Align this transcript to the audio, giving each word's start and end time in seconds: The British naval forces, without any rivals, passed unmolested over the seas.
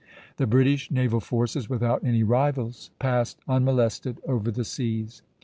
The 0.37 0.47
British 0.47 0.89
naval 0.89 1.19
forces, 1.19 1.69
without 1.69 2.03
any 2.03 2.23
rivals, 2.23 2.89
passed 2.97 3.37
unmolested 3.47 4.19
over 4.27 4.49
the 4.49 4.65
seas. 4.65 5.21